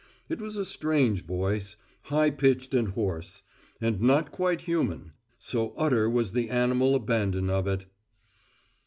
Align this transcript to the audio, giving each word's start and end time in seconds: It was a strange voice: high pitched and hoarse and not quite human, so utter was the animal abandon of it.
It 0.29 0.41
was 0.41 0.57
a 0.57 0.65
strange 0.65 1.21
voice: 1.23 1.75
high 2.05 2.31
pitched 2.31 2.73
and 2.73 2.87
hoarse 2.87 3.43
and 3.79 4.01
not 4.01 4.31
quite 4.31 4.61
human, 4.61 5.11
so 5.37 5.75
utter 5.77 6.09
was 6.09 6.31
the 6.31 6.49
animal 6.49 6.95
abandon 6.95 7.51
of 7.51 7.67
it. 7.67 7.85